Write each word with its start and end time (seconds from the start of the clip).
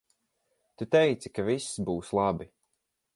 Tu 0.79 0.87
teici 0.95 1.33
ka 1.35 1.45
viss 1.51 1.77
būs 1.91 2.13
labi. 2.21 2.49